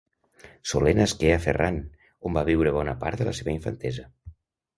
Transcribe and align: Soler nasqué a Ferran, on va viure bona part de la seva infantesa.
Soler 0.69 0.93
nasqué 0.99 1.29
a 1.33 1.43
Ferran, 1.43 1.77
on 2.31 2.39
va 2.41 2.45
viure 2.49 2.73
bona 2.79 2.97
part 3.05 3.23
de 3.23 3.29
la 3.29 3.37
seva 3.43 3.55
infantesa. 3.61 4.09